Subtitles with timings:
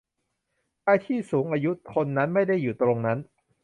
[0.83, 3.17] ชายที่สูงอายุคนนั้นไม่ได้อยู่ตรงนั้น